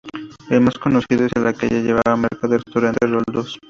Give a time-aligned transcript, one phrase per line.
[0.49, 3.59] El más conocido es el que lleva la marca del restaurante Roldós.